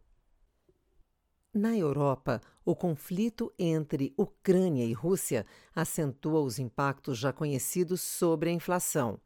Na 1.54 1.76
Europa, 1.76 2.40
o 2.64 2.74
conflito 2.74 3.54
entre 3.60 4.14
Ucrânia 4.16 4.86
e 4.86 4.94
Rússia 4.94 5.46
acentua 5.76 6.40
os 6.40 6.60
impactos 6.60 7.18
já 7.18 7.34
conhecidos 7.34 8.00
sobre 8.00 8.50
a 8.50 8.54
inflação 8.54 9.20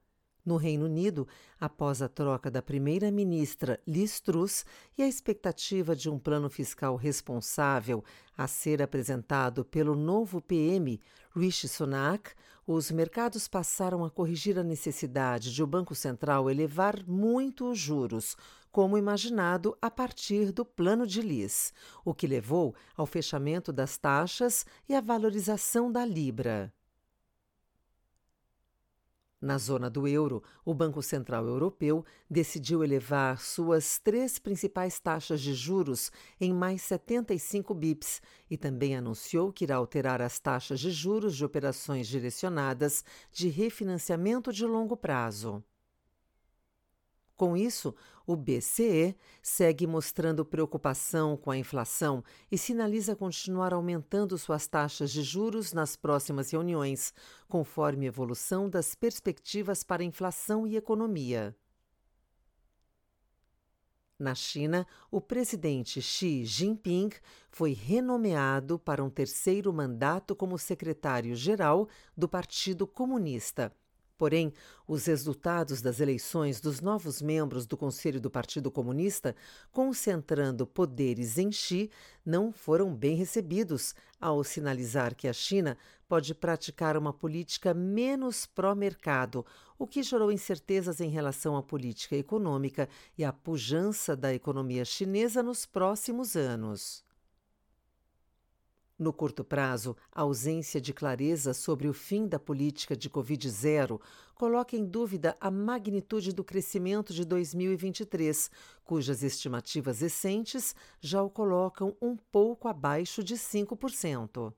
no 0.46 0.58
Reino 0.58 0.86
Unido, 0.86 1.28
após 1.60 2.02
a 2.02 2.08
troca 2.08 2.52
da 2.52 2.62
primeira-ministra 2.62 3.80
Liz 3.88 4.20
Truss 4.20 4.66
e 4.98 5.02
a 5.02 5.08
expectativa 5.08 5.96
de 5.96 6.10
um 6.10 6.20
plano 6.20 6.50
fiscal 6.50 6.96
responsável 6.96 8.04
a 8.38 8.48
ser 8.48 8.82
apresentado 8.82 9.66
pelo 9.66 9.96
novo 9.96 10.42
PM 10.42 11.00
Rishi 11.36 11.68
Sunak, 11.68 12.32
os 12.68 12.90
mercados 12.90 13.48
passaram 13.48 14.04
a 14.04 14.10
corrigir 14.10 14.58
a 14.58 14.64
necessidade 14.64 15.54
de 15.54 15.62
o 15.62 15.68
Banco 15.68 15.94
Central 15.94 16.50
elevar 16.50 17.06
muito 17.06 17.70
os 17.70 17.78
juros, 17.78 18.36
como 18.72 18.98
imaginado 18.98 19.78
a 19.82 19.90
partir 19.90 20.52
do 20.52 20.66
plano 20.66 21.06
de 21.06 21.22
Liz, 21.22 21.74
o 22.04 22.14
que 22.14 22.28
levou 22.28 22.76
ao 22.98 23.06
fechamento 23.06 23.72
das 23.72 23.98
taxas 23.98 24.66
e 24.90 24.96
à 24.96 25.00
valorização 25.00 25.92
da 25.92 26.04
libra. 26.06 26.74
Na 29.42 29.58
zona 29.58 29.90
do 29.90 30.08
euro, 30.08 30.42
o 30.64 30.74
Banco 30.74 31.04
Central 31.04 31.46
Europeu 31.46 32.06
decidiu 32.30 32.84
elevar 32.84 33.40
suas 33.42 34.00
três 34.00 34.40
principais 34.40 35.00
taxas 35.00 35.42
de 35.42 35.54
juros 35.54 36.12
em 36.40 36.54
mais 36.54 36.82
75 36.84 37.74
bips 37.74 38.22
e 38.50 38.58
também 38.58 38.96
anunciou 38.96 39.52
que 39.52 39.66
irá 39.66 39.76
alterar 39.76 40.22
as 40.22 40.40
taxas 40.40 40.80
de 40.80 40.90
juros 40.90 41.36
de 41.36 41.44
operações 41.44 42.08
direcionadas 42.08 43.04
de 43.32 43.50
refinanciamento 43.50 44.54
de 44.54 44.66
longo 44.66 44.96
prazo. 44.96 45.64
Com 47.36 47.58
isso, 47.58 47.94
o 48.26 48.34
BCE 48.36 49.14
segue 49.42 49.86
mostrando 49.86 50.46
preocupação 50.46 51.36
com 51.36 51.52
a 51.52 51.58
inflação 51.58 52.24
e 52.50 52.58
sinaliza 52.58 53.14
continuar 53.14 53.74
aumentando 53.74 54.38
suas 54.38 54.68
taxas 54.68 55.12
de 55.12 55.22
juros 55.22 55.74
nas 55.74 55.98
próximas 55.98 56.50
reuniões, 56.52 57.14
conforme 57.50 58.06
evolução 58.06 58.70
das 58.70 58.96
perspectivas 58.96 59.84
para 59.84 60.04
inflação 60.04 60.66
e 60.66 60.78
economia. 60.78 61.54
Na 64.18 64.34
China, 64.34 64.88
o 65.12 65.20
presidente 65.20 66.02
Xi 66.02 66.46
Jinping 66.46 67.10
foi 67.50 67.74
renomeado 67.74 68.80
para 68.80 69.04
um 69.04 69.10
terceiro 69.10 69.74
mandato 69.74 70.34
como 70.34 70.58
secretário-geral 70.58 71.90
do 72.16 72.30
Partido 72.30 72.88
Comunista 72.88 73.74
Porém, 74.18 74.54
os 74.88 75.06
resultados 75.06 75.82
das 75.82 76.00
eleições 76.00 76.62
dos 76.62 76.80
novos 76.80 77.22
membros 77.22 77.66
do 77.66 77.76
Conselho 77.76 78.22
do 78.22 78.32
Partido 78.32 78.72
Comunista, 78.72 79.36
concentrando 79.72 80.66
poderes 80.66 81.38
em 81.38 81.52
Xi, 81.52 81.92
não 82.26 82.52
foram 82.52 82.96
bem 82.96 83.16
recebidos, 83.16 83.94
ao 84.20 84.42
sinalizar 84.44 85.14
que 85.16 85.28
a 85.28 85.34
China 85.34 85.78
pode 86.08 86.34
praticar 86.34 86.96
uma 86.96 87.12
política 87.12 87.74
menos 87.74 88.46
pró-mercado, 88.46 89.46
o 89.78 89.86
que 89.86 90.02
gerou 90.02 90.32
incertezas 90.32 91.02
em 91.02 91.10
relação 91.10 91.58
à 91.58 91.62
política 91.62 92.16
econômica 92.16 92.88
e 93.18 93.24
à 93.26 93.34
pujança 93.34 94.16
da 94.16 94.34
economia 94.34 94.86
chinesa 94.86 95.44
nos 95.44 95.66
próximos 95.66 96.38
anos. 96.38 97.04
No 98.98 99.12
curto 99.12 99.44
prazo, 99.44 99.94
a 100.10 100.22
ausência 100.22 100.80
de 100.80 100.94
clareza 100.94 101.54
sobre 101.54 101.90
o 101.90 101.94
fim 101.94 102.30
da 102.30 102.40
política 102.40 102.96
de 102.96 103.10
Covid-0 103.10 104.00
coloca 104.34 104.78
em 104.78 104.86
dúvida 104.86 105.36
a 105.42 105.52
magnitude 105.52 106.32
do 106.32 106.46
crescimento 106.46 107.14
de 107.14 107.26
2023, 107.26 108.50
cujas 108.86 109.22
estimativas 109.22 110.00
recentes 110.00 110.74
já 111.02 111.22
o 111.22 111.30
colocam 111.30 111.94
um 112.02 112.16
pouco 112.16 112.70
abaixo 112.70 113.22
de 113.22 113.36
5%. 113.36 114.54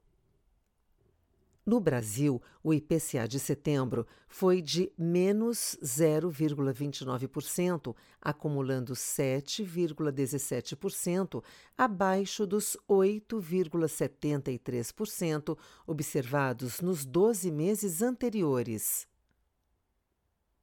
No 1.68 1.80
Brasil, 1.82 2.42
o 2.64 2.74
IPCA 2.74 3.28
de 3.28 3.42
setembro 3.42 4.08
foi 4.30 4.62
de 4.62 4.90
menos 4.98 5.78
0,29%, 5.84 7.94
acumulando 8.22 8.94
7,17%, 8.94 11.44
abaixo 11.78 12.48
dos 12.48 12.78
8,73% 12.90 15.58
observados 15.86 16.80
nos 16.80 17.06
12 17.06 17.52
meses 17.52 18.02
anteriores. 18.02 19.06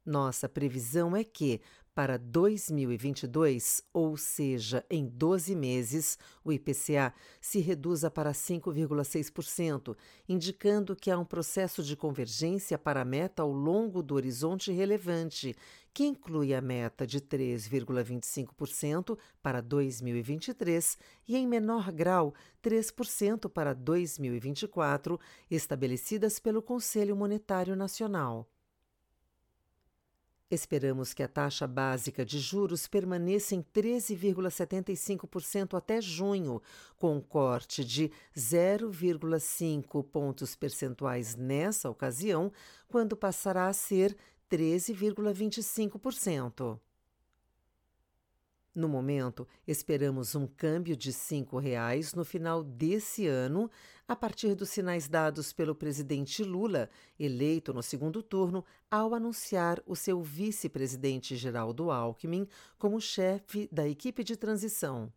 Nossa 0.06 0.48
previsão 0.48 1.14
é 1.14 1.22
que, 1.22 1.60
para 1.94 2.18
2022, 2.18 3.82
ou 3.92 4.16
seja, 4.16 4.84
em 4.90 5.06
12 5.06 5.54
meses, 5.54 6.18
o 6.44 6.52
IPCA 6.52 7.14
se 7.40 7.60
reduza 7.60 8.10
para 8.10 8.32
5,6%, 8.32 9.96
indicando 10.28 10.96
que 10.96 11.10
há 11.10 11.18
um 11.18 11.24
processo 11.24 11.84
de 11.84 11.94
convergência 11.96 12.76
para 12.76 13.02
a 13.02 13.04
meta 13.04 13.42
ao 13.42 13.52
longo 13.52 14.02
do 14.02 14.16
horizonte 14.16 14.72
relevante, 14.72 15.54
que 15.92 16.04
inclui 16.04 16.52
a 16.52 16.60
meta 16.60 17.06
de 17.06 17.20
3,25% 17.20 19.16
para 19.40 19.60
2023 19.60 20.98
e, 21.28 21.36
em 21.36 21.46
menor 21.46 21.92
grau, 21.92 22.34
3% 22.60 23.48
para 23.48 23.72
2024, 23.72 25.20
estabelecidas 25.48 26.40
pelo 26.40 26.60
Conselho 26.60 27.14
Monetário 27.14 27.76
Nacional. 27.76 28.48
Esperamos 30.50 31.14
que 31.14 31.22
a 31.22 31.28
taxa 31.28 31.66
básica 31.66 32.22
de 32.24 32.38
juros 32.38 32.86
permaneça 32.86 33.54
em 33.54 33.62
13,75% 33.62 35.76
até 35.76 36.00
junho, 36.00 36.62
com 36.98 37.16
um 37.16 37.20
corte 37.20 37.84
de 37.84 38.10
0,5 38.36 40.04
pontos 40.04 40.54
percentuais 40.54 41.34
nessa 41.34 41.88
ocasião, 41.88 42.52
quando 42.86 43.16
passará 43.16 43.68
a 43.68 43.72
ser 43.72 44.14
13,25%. 44.50 46.78
No 48.74 48.88
momento, 48.88 49.46
esperamos 49.68 50.34
um 50.34 50.48
câmbio 50.48 50.96
de 50.96 51.10
R$ 51.10 51.16
5,00 51.16 52.16
no 52.16 52.24
final 52.24 52.64
desse 52.64 53.24
ano, 53.28 53.70
a 54.08 54.16
partir 54.16 54.56
dos 54.56 54.70
sinais 54.70 55.08
dados 55.08 55.52
pelo 55.52 55.76
presidente 55.76 56.42
Lula, 56.42 56.90
eleito 57.16 57.72
no 57.72 57.84
segundo 57.84 58.20
turno, 58.20 58.64
ao 58.90 59.14
anunciar 59.14 59.80
o 59.86 59.94
seu 59.94 60.20
vice-presidente 60.20 61.36
Geraldo 61.36 61.92
Alckmin 61.92 62.48
como 62.76 63.00
chefe 63.00 63.68
da 63.70 63.86
equipe 63.86 64.24
de 64.24 64.36
transição. 64.36 65.12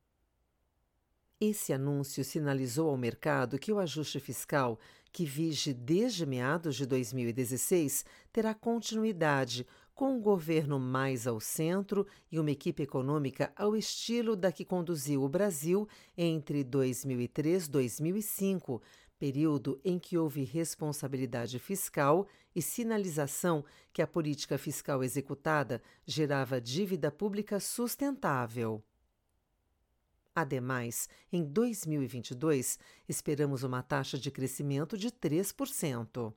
Esse 1.42 1.74
anúncio 1.74 2.24
sinalizou 2.24 2.90
ao 2.90 2.98
mercado 2.98 3.58
que 3.58 3.72
o 3.72 3.80
ajuste 3.80 4.20
fiscal, 4.20 4.80
que 5.12 5.26
vige 5.26 5.74
desde 5.74 6.28
meados 6.28 6.76
de 6.76 6.86
2016, 6.86 8.06
terá 8.32 8.54
continuidade 8.54 9.66
com 9.98 10.13
um 10.13 10.22
governo 10.22 10.80
mais 10.80 11.25
ao 11.25 11.39
centro 11.39 12.06
e 12.32 12.39
uma 12.39 12.51
equipe 12.51 12.84
econômica 12.84 13.51
ao 13.56 13.75
estilo 13.75 14.36
da 14.36 14.51
que 14.51 14.63
conduziu 14.63 15.24
o 15.24 15.27
Brasil 15.27 15.89
entre 16.16 16.63
2003 16.63 17.66
e 17.66 17.72
2005, 17.72 18.80
período 19.18 19.82
em 19.84 19.98
que 19.98 20.16
houve 20.16 20.44
responsabilidade 20.44 21.58
fiscal 21.58 22.27
e 22.56 22.62
sinalização 22.62 23.66
que 23.92 24.00
a 24.00 24.06
política 24.06 24.56
fiscal 24.56 25.04
executada 25.04 25.82
gerava 26.06 26.62
dívida 26.62 27.10
pública 27.10 27.60
sustentável. 27.60 28.84
Ademais, 30.36 31.10
em 31.34 31.44
2022, 31.44 32.77
esperamos 33.10 33.63
uma 33.63 33.82
taxa 33.82 34.20
de 34.20 34.30
crescimento 34.30 34.96
de 34.96 35.10
3%. 35.10 36.32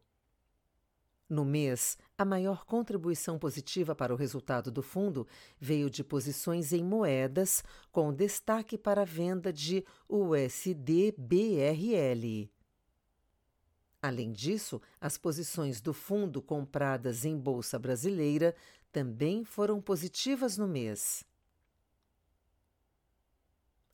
No 1.31 1.45
mês, 1.45 1.97
a 2.19 2.25
maior 2.25 2.65
contribuição 2.65 3.39
positiva 3.39 3.95
para 3.95 4.13
o 4.13 4.17
resultado 4.17 4.69
do 4.69 4.83
fundo 4.83 5.29
veio 5.61 5.89
de 5.89 6.03
posições 6.03 6.73
em 6.73 6.83
moedas, 6.83 7.63
com 7.93 8.13
destaque 8.13 8.77
para 8.77 9.03
a 9.03 9.05
venda 9.05 9.53
de 9.53 9.85
USD-BRL. 10.09 11.21
Além 14.03 14.33
disso, 14.33 14.83
as 15.01 15.17
posições 15.17 15.81
do 15.81 15.95
fundo 15.95 16.43
compradas 16.43 17.25
em 17.25 17.39
bolsa 17.39 17.79
brasileira 17.79 18.53
também 18.91 19.45
foram 19.45 19.81
positivas 19.81 20.59
no 20.59 20.67
mês. 20.67 21.25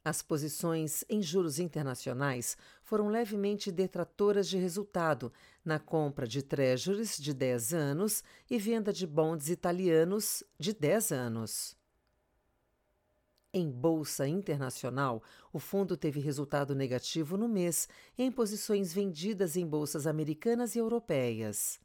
As 0.07 0.23
posições 0.23 1.05
em 1.09 1.21
juros 1.21 1.59
internacionais 1.59 2.57
foram 2.81 3.09
levemente 3.09 3.73
detratoras 3.73 4.49
de 4.49 4.57
resultado 4.57 5.33
na 5.65 5.81
compra 5.81 6.29
de 6.29 6.45
treasuries 6.45 7.19
de 7.19 7.35
10 7.35 7.75
anos 7.75 8.23
e 8.49 8.57
venda 8.57 8.93
de 8.93 9.05
bonds 9.05 9.51
italianos 9.51 10.45
de 10.57 10.73
10 10.73 11.11
anos. 11.11 11.77
Em 13.53 13.69
bolsa 13.69 14.29
internacional, 14.29 15.21
o 15.53 15.59
fundo 15.59 15.97
teve 15.97 16.21
resultado 16.21 16.73
negativo 16.73 17.37
no 17.37 17.49
mês 17.49 17.89
em 18.17 18.31
posições 18.31 18.93
vendidas 18.93 19.57
em 19.57 19.67
bolsas 19.67 20.07
americanas 20.07 20.77
e 20.77 20.79
europeias. 20.79 21.81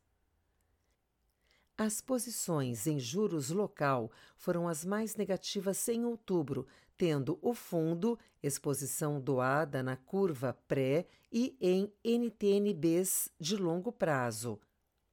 As 1.84 2.00
posições 2.00 2.86
em 2.86 3.00
juros 3.00 3.50
local 3.50 4.12
foram 4.38 4.68
as 4.68 4.86
mais 4.86 5.16
negativas 5.16 5.88
em 5.88 6.06
outubro, 6.06 6.68
tendo 6.96 7.40
o 7.42 7.56
fundo 7.56 8.20
exposição 8.44 9.20
doada 9.20 9.82
na 9.82 9.98
curva 9.98 10.56
pré 10.68 11.08
e 11.32 11.58
em 11.60 11.92
NTNBs 12.04 13.32
de 13.40 13.58
longo 13.58 13.92
prazo. 13.92 14.60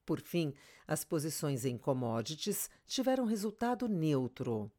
Por 0.04 0.20
fim, 0.20 0.52
as 0.86 1.04
posições 1.04 1.64
em 1.64 1.78
commodities 1.78 2.68
tiveram 2.86 3.24
resultado 3.24 3.88
neutro. 3.88 4.70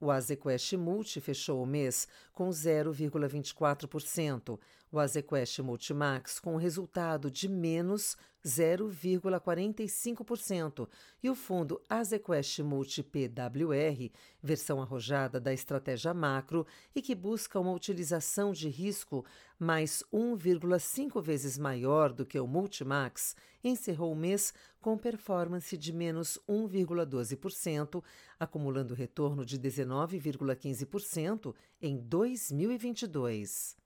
O 0.00 0.10
Azequest 0.10 0.72
Multi 0.72 1.20
fechou 1.20 1.62
o 1.62 1.66
mês 1.66 2.08
com 2.32 2.48
0,24%, 2.48 4.58
o 4.90 4.98
Azequest 4.98 5.60
Multimax 5.60 6.40
com 6.40 6.56
resultado 6.56 7.30
de 7.30 7.48
menos 7.48 8.16
0,45% 8.44 10.88
e 11.22 11.28
o 11.28 11.34
fundo 11.34 11.82
Azequest 11.88 12.60
Multi 12.60 13.02
PWR, 13.02 14.10
versão 14.42 14.80
arrojada 14.80 15.38
da 15.40 15.52
estratégia 15.52 16.14
macro 16.14 16.66
e 16.94 17.02
que 17.02 17.14
busca 17.14 17.60
uma 17.60 17.72
utilização 17.72 18.52
de 18.52 18.68
risco 18.68 19.24
mais 19.58 20.04
1,5 20.12 21.20
vezes 21.20 21.58
maior 21.58 22.12
do 22.12 22.24
que 22.24 22.38
o 22.38 22.46
Multimax, 22.46 23.34
encerrou 23.62 24.12
o 24.12 24.16
mês 24.16 24.54
com 24.80 24.96
performance 24.96 25.76
de 25.76 25.92
menos 25.92 26.38
1,12%, 26.48 28.02
acumulando 28.38 28.94
retorno 28.94 29.44
de 29.44 29.58
19,15% 29.58 31.52
em 31.82 31.98
2022. 31.98 33.76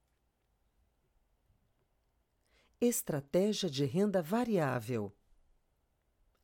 Estratégia 2.85 3.71
de 3.71 3.85
renda 3.85 4.21
variável. 4.21 5.13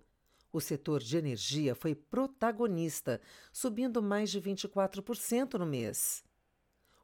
O 0.53 0.61
setor 0.61 1.03
de 1.03 1.17
energia 1.17 1.75
foi 1.75 1.95
protagonista, 1.95 3.23
subindo 3.51 4.03
mais 4.03 4.31
de 4.31 4.39
24% 4.39 5.55
no 5.55 5.65
mês. 5.65 6.26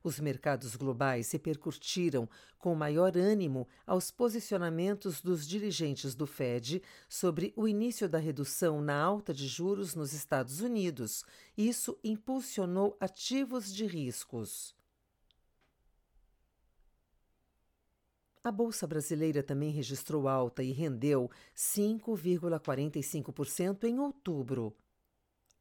Os 0.05 0.19
mercados 0.19 0.75
globais 0.75 1.31
repercutiram 1.31 2.29
com 2.59 2.75
maior 2.75 3.17
ânimo 3.17 3.69
aos 3.87 4.11
posicionamentos 4.11 5.21
dos 5.21 5.47
dirigentes 5.47 6.15
do 6.15 6.27
Fed 6.27 6.83
sobre 7.09 7.53
o 7.57 7.69
início 7.69 8.09
da 8.09 8.19
redução 8.19 8.81
na 8.81 9.01
alta 9.01 9.33
de 9.33 9.47
juros 9.47 9.95
nos 9.95 10.13
Estados 10.13 10.61
Unidos. 10.61 11.25
Isso 11.57 11.97
impulsionou 12.03 12.97
ativos 12.99 13.73
de 13.73 13.87
riscos. 13.87 14.75
A 18.45 18.51
Bolsa 18.51 18.89
Brasileira 18.89 19.41
também 19.41 19.71
registrou 19.71 20.27
alta 20.27 20.65
e 20.65 20.73
rendeu 20.73 21.31
5,45% 21.55 23.85
em 23.85 24.01
outubro. 24.01 24.77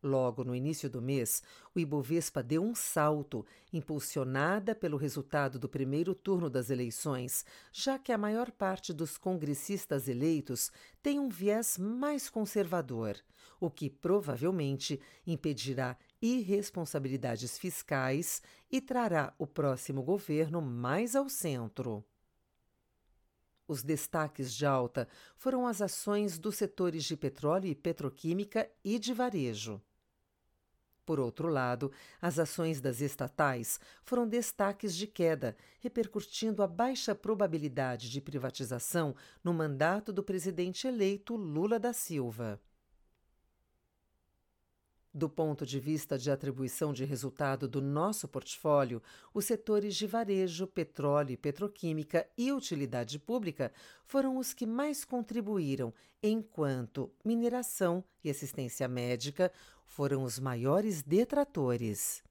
Logo 0.03 0.43
no 0.43 0.55
início 0.55 0.89
do 0.89 0.99
mês, 0.99 1.43
o 1.75 1.79
Ibovespa 1.79 2.41
deu 2.41 2.63
um 2.63 2.73
salto, 2.73 3.45
impulsionada 3.71 4.73
pelo 4.73 4.97
resultado 4.97 5.59
do 5.59 5.69
primeiro 5.69 6.15
turno 6.15 6.49
das 6.49 6.71
eleições, 6.71 7.45
já 7.71 7.99
que 7.99 8.11
a 8.11 8.17
maior 8.17 8.49
parte 8.49 8.93
dos 8.93 9.15
congressistas 9.15 10.07
eleitos 10.07 10.71
tem 11.03 11.19
um 11.19 11.29
viés 11.29 11.77
mais 11.77 12.31
conservador, 12.31 13.15
o 13.59 13.69
que 13.69 13.91
provavelmente 13.91 14.99
impedirá 15.25 15.95
irresponsabilidades 16.19 17.59
fiscais 17.59 18.41
e 18.71 18.81
trará 18.81 19.35
o 19.37 19.45
próximo 19.45 20.01
governo 20.01 20.63
mais 20.63 21.15
ao 21.15 21.29
centro. 21.29 22.03
Os 23.67 23.83
destaques 23.83 24.51
de 24.51 24.65
alta 24.65 25.07
foram 25.35 25.67
as 25.67 25.79
ações 25.79 26.39
dos 26.39 26.55
setores 26.55 27.03
de 27.03 27.15
petróleo 27.15 27.67
e 27.67 27.75
petroquímica 27.75 28.67
e 28.83 28.97
de 28.97 29.13
varejo. 29.13 29.79
Por 31.05 31.19
outro 31.19 31.49
lado, 31.49 31.91
as 32.21 32.37
ações 32.37 32.79
das 32.79 33.01
estatais 33.01 33.79
foram 34.03 34.27
destaques 34.27 34.95
de 34.95 35.07
queda, 35.07 35.57
repercutindo 35.79 36.61
a 36.61 36.67
baixa 36.67 37.15
probabilidade 37.15 38.09
de 38.09 38.21
privatização 38.21 39.15
no 39.43 39.53
mandato 39.53 40.13
do 40.13 40.23
presidente 40.23 40.87
eleito 40.87 41.35
Lula 41.35 41.79
da 41.79 41.91
Silva. 41.91 42.59
Do 45.13 45.27
ponto 45.27 45.65
de 45.65 45.77
vista 45.77 46.17
de 46.17 46.31
atribuição 46.31 46.93
de 46.93 47.03
resultado 47.03 47.67
do 47.67 47.81
nosso 47.81 48.29
portfólio, 48.29 49.03
os 49.33 49.43
setores 49.43 49.93
de 49.95 50.07
varejo, 50.07 50.65
petróleo 50.65 51.33
e 51.33 51.37
petroquímica 51.37 52.25
e 52.37 52.53
utilidade 52.53 53.19
pública 53.19 53.73
foram 54.05 54.37
os 54.37 54.53
que 54.53 54.65
mais 54.65 55.03
contribuíram, 55.03 55.93
enquanto 56.23 57.11
mineração 57.25 58.01
e 58.23 58.29
assistência 58.29 58.87
médica 58.87 59.51
foram 59.85 60.23
os 60.23 60.39
maiores 60.39 61.01
detratores. 61.01 62.23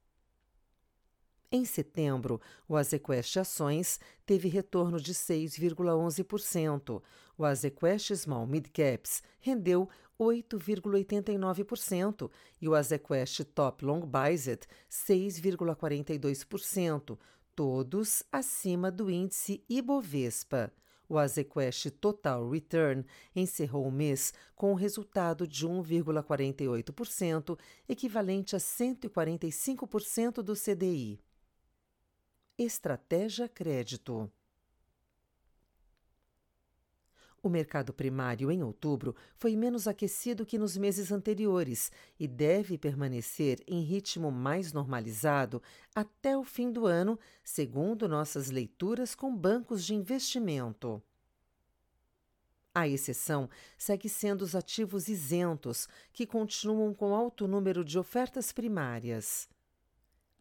Em 1.53 1.65
setembro, 1.65 2.39
o 2.65 2.77
Azequest 2.77 3.35
Ações 3.35 3.99
teve 4.25 4.47
retorno 4.47 5.01
de 5.01 5.13
6,11%. 5.13 7.03
O 7.37 7.43
Azequest 7.43 8.15
Small 8.15 8.47
Mid 8.47 8.69
Caps 8.69 9.21
rendeu 9.41 9.89
8,89% 10.17 12.31
e 12.61 12.69
o 12.69 12.75
Azequest 12.75 13.43
Top 13.53 13.83
Long 13.83 14.05
Bizet 14.05 14.65
6,42%, 14.89 17.19
todos 17.53 18.23
acima 18.31 18.89
do 18.89 19.11
índice 19.11 19.61
Ibovespa. 19.67 20.71
O 21.09 21.17
Azequest 21.17 21.89
Total 21.99 22.49
Return 22.49 23.05
encerrou 23.35 23.85
o 23.85 23.91
mês 23.91 24.33
com 24.55 24.71
um 24.71 24.75
resultado 24.75 25.45
de 25.45 25.67
1,48%, 25.67 27.59
equivalente 27.89 28.55
a 28.55 28.59
145% 28.59 30.41
do 30.41 30.55
CDI. 30.55 31.19
Estratégia 32.63 33.47
Crédito 33.47 34.31
o 37.43 37.49
mercado 37.49 37.91
primário 37.91 38.51
em 38.51 38.61
outubro 38.61 39.15
foi 39.35 39.55
menos 39.55 39.87
aquecido 39.87 40.45
que 40.45 40.59
nos 40.59 40.77
meses 40.77 41.11
anteriores 41.11 41.91
e 42.19 42.27
deve 42.27 42.77
permanecer 42.77 43.63
em 43.67 43.81
ritmo 43.81 44.31
mais 44.31 44.71
normalizado 44.71 45.61
até 45.95 46.37
o 46.37 46.43
fim 46.43 46.71
do 46.71 46.85
ano, 46.85 47.19
segundo 47.43 48.07
nossas 48.07 48.51
leituras 48.51 49.15
com 49.15 49.35
bancos 49.35 49.83
de 49.83 49.95
investimento. 49.95 51.01
A 52.73 52.87
exceção 52.87 53.49
segue 53.77 54.07
sendo 54.07 54.43
os 54.43 54.55
ativos 54.55 55.09
isentos, 55.09 55.89
que 56.13 56.25
continuam 56.25 56.93
com 56.93 57.13
alto 57.13 57.47
número 57.47 57.83
de 57.83 57.99
ofertas 57.99 58.53
primárias. 58.53 59.49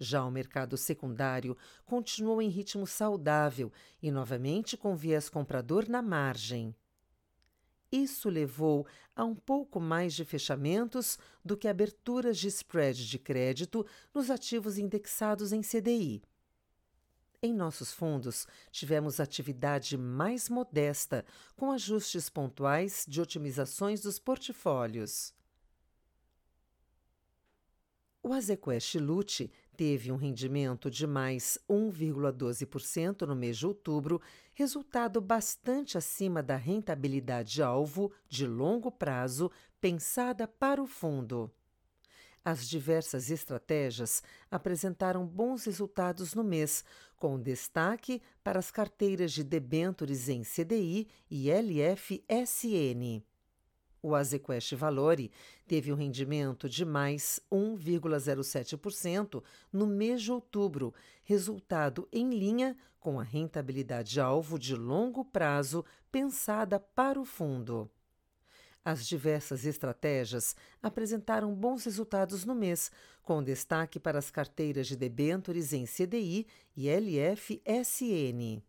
Já 0.03 0.25
o 0.25 0.31
mercado 0.31 0.79
secundário 0.79 1.55
continuou 1.85 2.41
em 2.41 2.49
ritmo 2.49 2.87
saudável 2.87 3.71
e 4.03 4.11
novamente 4.11 4.75
com 4.75 4.97
viés 4.97 5.29
comprador 5.29 5.87
na 5.91 6.01
margem. 6.01 6.75
Isso 7.93 8.31
levou 8.31 8.87
a 9.15 9.25
um 9.25 9.35
pouco 9.35 9.79
mais 9.79 10.15
de 10.15 10.25
fechamentos 10.25 11.19
do 11.45 11.55
que 11.55 11.69
aberturas 11.69 12.39
de 12.39 12.49
spread 12.49 13.07
de 13.07 13.19
crédito 13.19 13.85
nos 14.15 14.31
ativos 14.31 14.79
indexados 14.79 15.53
em 15.53 15.61
CDI. 15.61 16.23
Em 17.43 17.53
nossos 17.53 17.93
fundos, 17.93 18.47
tivemos 18.71 19.21
atividade 19.21 19.99
mais 19.99 20.49
modesta, 20.49 21.27
com 21.57 21.73
ajustes 21.73 22.31
pontuais 22.31 23.05
de 23.07 23.21
otimizações 23.21 24.01
dos 24.01 24.19
portfólios. 24.19 25.35
O 28.23 28.35
Azequest 28.35 28.97
Lute 28.97 29.51
teve 29.81 30.13
um 30.13 30.17
rendimento 30.17 30.91
de 30.91 31.07
mais 31.07 31.59
1,12% 31.67 33.23
no 33.23 33.35
mês 33.35 33.57
de 33.57 33.67
outubro, 33.67 34.21
resultado 34.53 35.23
bastante 35.23 35.97
acima 35.97 36.43
da 36.43 36.55
rentabilidade-alvo 36.55 38.13
de 38.29 38.47
longo 38.47 38.93
prazo 38.93 39.51
pensada 39.81 40.47
para 40.47 40.83
o 40.83 40.87
fundo. 40.87 41.51
As 42.45 42.69
diversas 42.69 43.31
estratégias 43.31 44.23
apresentaram 44.51 45.27
bons 45.27 45.65
resultados 45.65 46.35
no 46.35 46.45
mês, 46.45 46.85
com 47.17 47.41
destaque 47.41 48.21
para 48.45 48.59
as 48.59 48.71
carteiras 48.71 49.33
de 49.33 49.43
debêntures 49.43 50.29
em 50.29 50.43
CDI 50.43 51.09
e 51.31 51.51
LFSN. 51.51 53.25
O 54.03 54.15
Azequest 54.15 54.75
Valore 54.75 55.31
teve 55.67 55.93
um 55.93 55.97
rendimento 55.97 56.69
de 56.69 56.85
mais 56.85 57.41
1,07% 57.53 59.43
no 59.73 59.87
mês 59.87 60.23
de 60.23 60.33
outubro, 60.33 60.95
resultado 61.23 62.09
em 62.11 62.31
linha 62.31 62.77
com 62.99 63.21
a 63.21 63.23
rentabilidade-alvo 63.23 64.59
de 64.59 64.75
longo 64.75 65.25
prazo 65.25 65.85
pensada 66.11 66.81
para 66.81 67.21
o 67.21 67.25
fundo. 67.25 67.91
As 68.83 69.07
diversas 69.07 69.67
estratégias 69.67 70.57
apresentaram 70.83 71.55
bons 71.55 71.85
resultados 71.85 72.47
no 72.47 72.55
mês, 72.55 72.91
com 73.23 73.43
destaque 73.43 74.01
para 74.01 74.19
as 74.19 74.31
carteiras 74.31 74.87
de 74.87 74.97
debêntures 74.97 75.75
em 75.75 75.85
CDI 75.85 76.47
e 76.75 76.89
LFSN. 76.89 78.63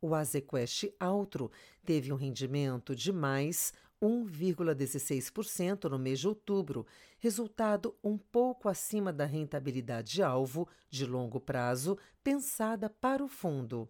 O 0.00 0.14
Azequest 0.14 0.84
Altro 1.00 1.50
teve 1.84 2.12
um 2.12 2.16
rendimento 2.16 2.94
de 2.94 3.12
mais 3.12 3.72
1,16% 4.00 5.90
no 5.90 5.98
mês 5.98 6.20
de 6.20 6.28
outubro, 6.28 6.86
resultado 7.18 7.96
um 8.02 8.16
pouco 8.16 8.68
acima 8.68 9.12
da 9.12 9.24
rentabilidade-alvo 9.24 10.68
de 10.88 11.04
longo 11.04 11.40
prazo 11.40 11.98
pensada 12.22 12.88
para 12.88 13.24
o 13.24 13.28
fundo. 13.28 13.88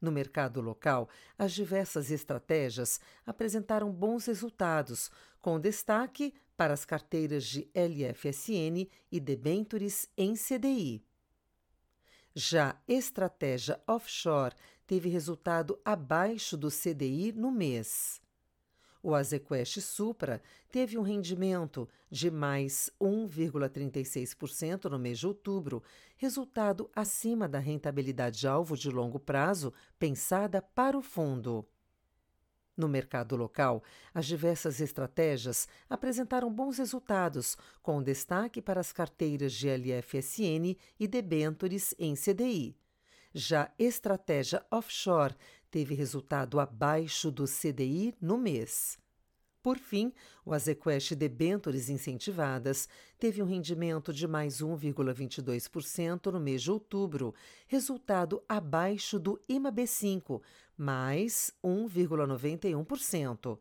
No 0.00 0.10
mercado 0.10 0.60
local, 0.60 1.08
as 1.38 1.52
diversas 1.52 2.10
estratégias 2.10 3.00
apresentaram 3.24 3.92
bons 3.92 4.26
resultados, 4.26 5.10
com 5.40 5.60
destaque 5.60 6.34
para 6.56 6.74
as 6.74 6.84
carteiras 6.84 7.44
de 7.44 7.68
LFSN 7.74 8.88
e 9.10 9.20
debentures 9.20 10.08
em 10.16 10.34
CDI. 10.34 11.04
Já 12.34 12.80
estratégia 12.88 13.80
offshore 13.86 14.54
teve 14.86 15.08
resultado 15.08 15.78
abaixo 15.84 16.56
do 16.56 16.68
CDI 16.70 17.32
no 17.32 17.50
mês. 17.50 18.20
O 19.02 19.14
Azequest 19.16 19.80
Supra 19.80 20.40
teve 20.70 20.96
um 20.96 21.02
rendimento 21.02 21.88
de 22.08 22.30
mais 22.30 22.88
1,36% 23.00 24.84
no 24.84 24.98
mês 24.98 25.18
de 25.18 25.26
outubro, 25.26 25.82
resultado 26.16 26.88
acima 26.94 27.48
da 27.48 27.58
rentabilidade-alvo 27.58 28.76
de 28.76 28.88
longo 28.90 29.18
prazo 29.18 29.72
pensada 29.98 30.62
para 30.62 30.96
o 30.96 31.02
fundo. 31.02 31.66
No 32.76 32.88
mercado 32.88 33.36
local, 33.36 33.82
as 34.14 34.24
diversas 34.24 34.80
estratégias 34.80 35.68
apresentaram 35.90 36.50
bons 36.52 36.78
resultados, 36.78 37.56
com 37.82 38.02
destaque 38.02 38.62
para 38.62 38.80
as 38.80 38.92
carteiras 38.92 39.52
de 39.52 39.68
LFSN 39.68 40.76
e 40.98 41.08
debêntures 41.08 41.94
em 41.98 42.14
CDI. 42.14 42.76
Já 43.34 43.72
estratégia 43.78 44.64
offshore 44.70 45.34
teve 45.70 45.94
resultado 45.94 46.60
abaixo 46.60 47.30
do 47.30 47.44
CDI 47.46 48.14
no 48.20 48.36
mês. 48.36 48.98
Por 49.62 49.78
fim, 49.78 50.12
o 50.44 50.52
Azequest 50.52 51.14
Debentures 51.14 51.88
Incentivadas 51.88 52.88
teve 53.16 53.40
um 53.40 53.46
rendimento 53.46 54.12
de 54.12 54.26
mais 54.26 54.58
1,22% 54.58 56.32
no 56.32 56.40
mês 56.40 56.62
de 56.62 56.70
outubro, 56.72 57.32
resultado 57.68 58.42
abaixo 58.48 59.20
do 59.20 59.40
IMAB5, 59.48 60.42
mais 60.76 61.54
1,91%. 61.64 63.56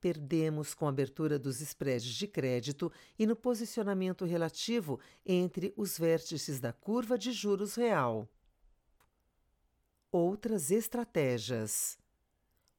Perdemos 0.00 0.74
com 0.74 0.86
a 0.86 0.90
abertura 0.90 1.38
dos 1.38 1.60
spreads 1.60 2.12
de 2.12 2.26
crédito 2.26 2.92
e 3.18 3.24
no 3.24 3.36
posicionamento 3.36 4.24
relativo 4.24 5.00
entre 5.24 5.72
os 5.76 5.96
vértices 5.96 6.60
da 6.60 6.72
curva 6.72 7.16
de 7.16 7.30
juros 7.32 7.76
real. 7.76 8.28
Outras 10.18 10.70
estratégias. 10.70 11.98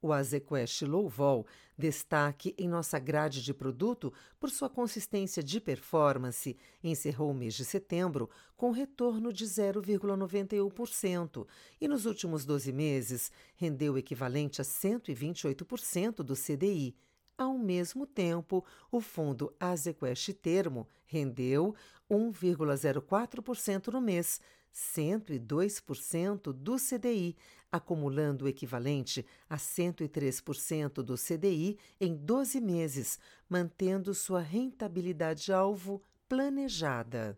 O 0.02 0.12
Azequest 0.12 0.82
Low 0.82 1.08
Vol 1.08 1.46
destaque 1.78 2.56
em 2.58 2.68
nossa 2.68 2.98
grade 2.98 3.44
de 3.44 3.54
produto 3.54 4.12
por 4.40 4.50
sua 4.50 4.68
consistência 4.68 5.44
de 5.44 5.62
performance, 5.62 6.58
encerrou 6.84 7.30
o 7.30 7.36
mês 7.36 7.54
de 7.54 7.64
setembro 7.64 8.28
com 8.56 8.72
retorno 8.72 9.32
de 9.32 9.46
0,91% 9.46 11.46
e 11.80 11.88
nos 11.88 12.08
últimos 12.08 12.44
12 12.44 12.74
meses 12.74 13.32
rendeu 13.56 13.94
o 13.94 14.00
equivalente 14.00 14.60
a 14.60 14.64
128% 14.64 16.24
do 16.24 16.34
CDI. 16.34 16.96
Ao 17.38 17.56
mesmo 17.56 18.08
tempo, 18.08 18.66
o 18.92 19.00
fundo 19.00 19.54
Azequest 19.60 20.34
Termo 20.34 20.88
rendeu 21.06 21.76
1,04% 22.10 23.94
no 23.94 24.02
mês, 24.02 24.42
102% 24.78 26.54
do 26.54 26.78
CDI, 26.78 27.36
acumulando 27.72 28.46
o 28.46 28.48
equivalente 28.48 29.26
a 29.50 29.58
103% 29.58 31.02
do 31.02 31.16
CDI 31.18 31.80
em 32.00 32.16
12 32.16 32.62
meses, 32.62 33.20
mantendo 33.50 34.14
sua 34.14 34.40
rentabilidade-alvo 34.40 36.02
planejada. 36.30 37.38